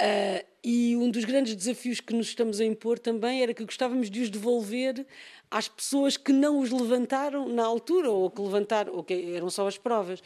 [0.00, 4.10] Uh, e um dos grandes desafios que nos estamos a impor também era que gostávamos
[4.10, 5.06] de os devolver
[5.50, 9.66] às pessoas que não os levantaram na altura ou que levantaram, ou que eram só
[9.66, 10.22] as provas.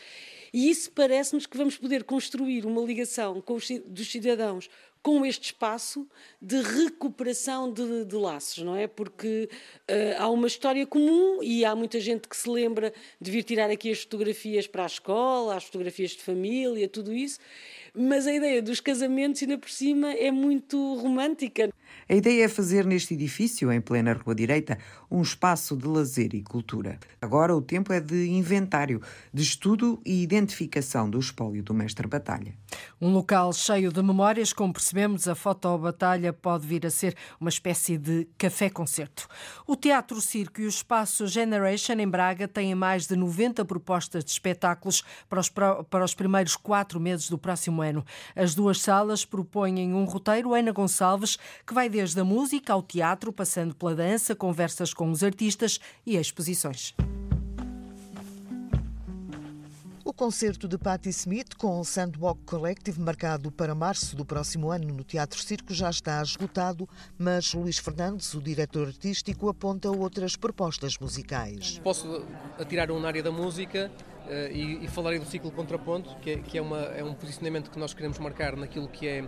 [0.52, 4.68] E isso parece-nos que vamos poder construir uma ligação com os, dos cidadãos
[5.02, 6.06] com este espaço
[6.40, 8.86] de recuperação de, de laços, não é?
[8.86, 9.48] Porque
[9.90, 13.70] uh, há uma história comum e há muita gente que se lembra de vir tirar
[13.70, 17.38] aqui as fotografias para a escola, as fotografias de família, tudo isso
[17.94, 21.70] mas a ideia dos casamentos, ainda por cima, é muito romântica.
[22.08, 24.78] A ideia é fazer neste edifício, em plena Rua Direita,
[25.10, 26.98] um espaço de lazer e cultura.
[27.20, 29.00] Agora o tempo é de inventário,
[29.32, 32.54] de estudo e identificação do espólio do mestre Batalha.
[33.00, 37.50] Um local cheio de memórias, como percebemos, a Foto Batalha pode vir a ser uma
[37.50, 39.28] espécie de café-concerto.
[39.66, 44.30] O Teatro Circo e o Espaço Generation em Braga têm mais de 90 propostas de
[44.30, 48.04] espetáculos para os, para os primeiros quatro meses do próximo ano.
[48.34, 53.32] As duas salas propõem um roteiro Ana Gonçalves que vai desde a música ao teatro,
[53.32, 56.94] passando pela dança, conversas com os artistas e exposições.
[60.10, 64.92] O concerto de Patti Smith com o Sandwalk Collective, marcado para março do próximo ano
[64.92, 70.98] no Teatro Circo, já está esgotado, mas Luís Fernandes, o diretor artístico, aponta outras propostas
[70.98, 71.78] musicais.
[71.84, 72.26] Posso
[72.58, 73.88] atirar um na área da música,
[74.52, 77.78] e, e falarei do ciclo contraponto, que, é, que é, uma, é, um posicionamento que
[77.78, 79.24] nós queremos marcar naquilo que é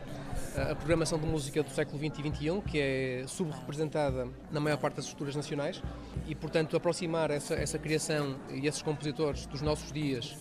[0.57, 4.79] a, a programação de música do século XX e XXI, que é subrepresentada na maior
[4.79, 5.83] parte das estruturas nacionais,
[6.27, 10.37] e portanto aproximar essa, essa criação e esses compositores dos nossos dias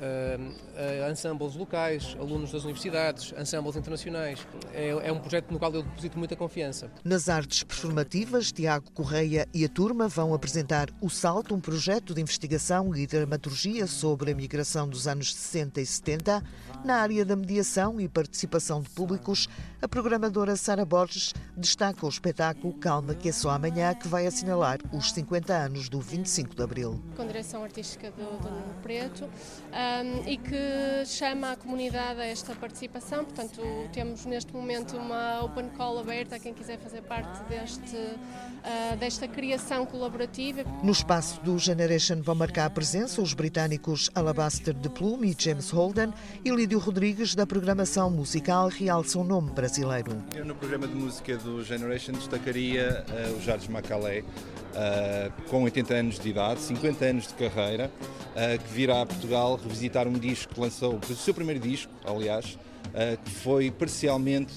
[0.00, 4.46] uh, ensembles locais, alunos das universidades, ensembles internacionais.
[4.72, 6.90] É, é, um projeto no qual eu deposito muita confiança.
[7.04, 12.20] Nas artes performativas, Tiago Correia e a turma vão apresentar O Salto, um projeto de
[12.20, 16.42] investigação e dramaturgia sobre a migração dos anos 60 e 70.
[16.84, 19.48] Na área da mediação e participação de públicos,
[19.82, 24.78] a programadora Sara Borges destaca o espetáculo Calma que é só amanhã, que vai assinalar
[24.92, 27.02] os 50 anos do 25 de Abril.
[27.16, 33.24] Com direção artística do Dono Preto, um, e que chama a comunidade a esta participação.
[33.24, 33.60] Portanto,
[33.92, 39.26] temos neste momento uma open call aberta a quem quiser fazer parte deste, uh, desta
[39.26, 40.62] criação colaborativa.
[40.82, 45.70] No espaço do Generation vão marcar a presença os britânicos Alabaster de Plume e James
[45.70, 46.12] Holden
[46.44, 50.20] e Lídio Rodrigues da programação musical realça o nome brasileiro.
[50.34, 55.94] Eu no programa de música do Generation destacaria uh, o Jardim Macalé, uh, com 80
[55.94, 60.52] anos de idade, 50 anos de carreira, uh, que virá a Portugal revisitar um disco
[60.52, 64.54] que lançou, o seu primeiro disco, aliás, uh, que foi parcialmente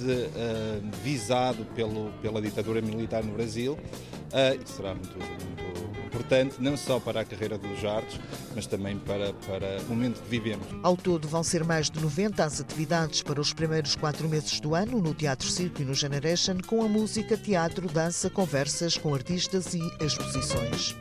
[1.04, 3.78] visado pelo, pela ditadura militar no Brasil.
[4.66, 5.79] será muito, muito
[6.20, 8.20] importante não só para a carreira dos artes,
[8.54, 10.68] mas também para, para o momento que vivemos.
[10.84, 14.76] Ao todo vão ser mais de 90 as atividades para os primeiros quatro meses do
[14.76, 19.74] ano no Teatro Circo e no Generation, com a música, teatro, dança, conversas com artistas
[19.74, 20.96] e exposições.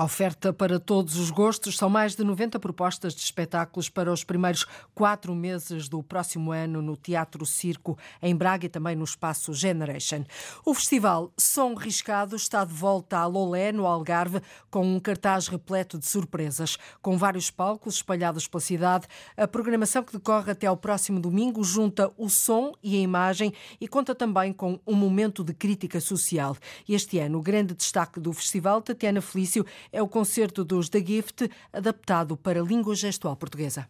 [0.00, 4.24] A oferta para todos os gostos são mais de 90 propostas de espetáculos para os
[4.24, 4.64] primeiros
[4.94, 10.24] quatro meses do próximo ano no Teatro Circo, em Braga e também no Espaço Generation.
[10.64, 15.98] O festival Som Riscado está de volta a Lolé, no Algarve, com um cartaz repleto
[15.98, 16.78] de surpresas.
[17.02, 19.06] Com vários palcos espalhados pela cidade,
[19.36, 23.86] a programação que decorre até ao próximo domingo junta o som e a imagem e
[23.86, 26.56] conta também com um momento de crítica social.
[26.88, 28.32] Este ano, o grande destaque do
[28.70, 33.88] festival, Tatiana Felício, é o concerto dos The Gift, adaptado para a língua gestual portuguesa.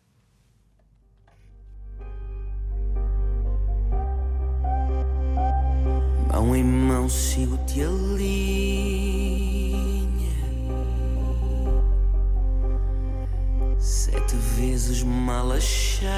[6.33, 8.31] Mão em mão sigo-te a linha
[13.79, 16.11] Sete vezes mal achada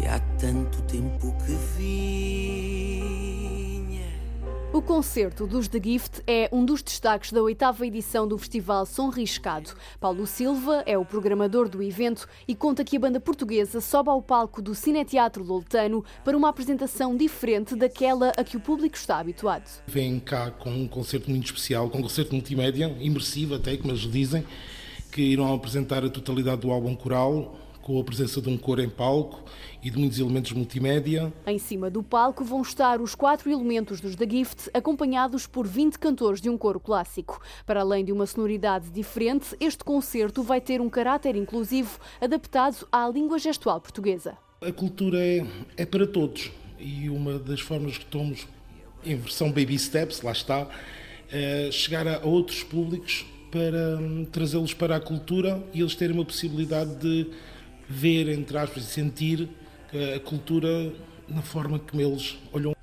[0.00, 2.73] E há tanto tempo que vi
[4.74, 9.08] o concerto dos The Gift é um dos destaques da oitava edição do Festival Som
[9.08, 9.70] Riscado.
[10.00, 14.20] Paulo Silva é o programador do evento e conta que a banda portuguesa sobe ao
[14.20, 19.70] palco do Cineteatro Loltano para uma apresentação diferente daquela a que o público está habituado.
[19.86, 24.10] Vem cá com um concerto muito especial, com um concerto multimédia, imersivo até, como eles
[24.10, 24.44] dizem,
[25.12, 28.88] que irão apresentar a totalidade do álbum coral, com a presença de um coro em
[28.88, 29.44] palco
[29.82, 31.30] e de muitos elementos multimédia.
[31.46, 35.98] Em cima do palco vão estar os quatro elementos dos The Gift, acompanhados por 20
[35.98, 37.42] cantores de um coro clássico.
[37.66, 43.06] Para além de uma sonoridade diferente, este concerto vai ter um caráter inclusivo, adaptado à
[43.06, 44.34] língua gestual portuguesa.
[44.62, 48.48] A cultura é, é para todos e uma das formas que estamos,
[49.04, 50.66] em versão baby steps, lá está,
[51.30, 56.24] é chegar a outros públicos para hum, trazê-los para a cultura e eles terem uma
[56.24, 57.30] possibilidade de
[57.88, 59.48] ver, entre aspas, e sentir
[60.16, 60.92] a cultura
[61.28, 62.74] na forma como eles olham.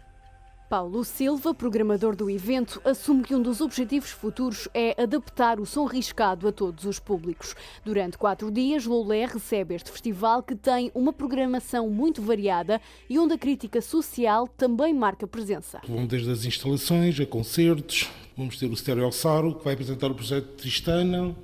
[0.69, 5.83] Paulo Silva, programador do evento, assume que um dos objetivos futuros é adaptar o som
[5.83, 7.53] riscado a todos os públicos.
[7.83, 12.79] Durante quatro dias, Lolé recebe este festival que tem uma programação muito variada
[13.09, 15.81] e onde a crítica social também marca presença.
[15.85, 20.15] Vão desde as instalações a concertos, vamos ter o Stereo Saro, que vai apresentar o
[20.15, 21.35] projeto Tristana,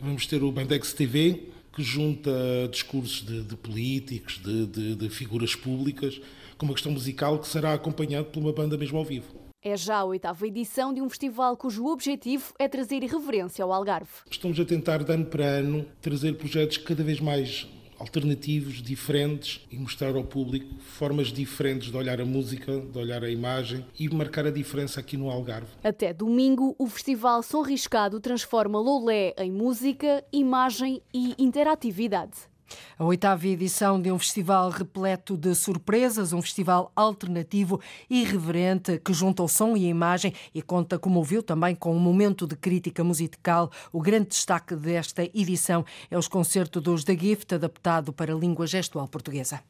[0.00, 2.30] vamos ter o Bandex TV, que junta
[2.70, 6.20] discursos de, de políticos, de, de, de, figuras públicas,
[6.58, 9.40] com uma questão musical que será acompanhado por uma banda mesmo ao vivo.
[9.62, 14.10] É já a oitava edição de um festival cujo objetivo é trazer irreverência ao Algarve.
[14.30, 17.68] Estamos a tentar, de ano para ano, trazer projetos cada vez mais
[18.00, 23.30] alternativos, diferentes e mostrar ao público formas diferentes de olhar a música, de olhar a
[23.30, 25.68] imagem e marcar a diferença aqui no Algarve.
[25.84, 32.49] Até domingo, o Festival Som Riscado transforma Lolé em música, imagem e interatividade.
[32.98, 39.12] A oitava edição de um festival repleto de surpresas, um festival alternativo e irreverente que
[39.12, 42.56] junta o som e a imagem e conta, como ouviu, também com um momento de
[42.56, 43.70] crítica musical.
[43.92, 48.66] O grande destaque desta edição é os concertos dos The Gift, adaptado para a língua
[48.66, 49.60] gestual portuguesa.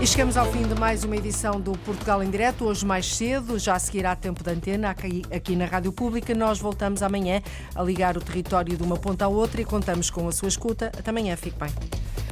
[0.00, 3.58] E chegamos ao fim de mais uma edição do Portugal em Direto, hoje mais cedo,
[3.58, 6.34] já seguirá tempo de antena aqui, aqui na Rádio Pública.
[6.34, 7.42] Nós voltamos amanhã
[7.74, 10.86] a ligar o território de uma ponta à outra e contamos com a sua escuta.
[10.86, 11.68] Até amanhã, fique bem.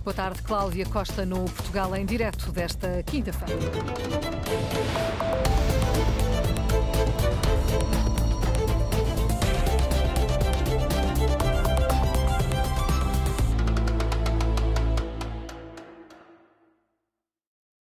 [0.03, 3.61] Boa tarde, Cláudia Costa, no Portugal em Direto desta quinta-feira.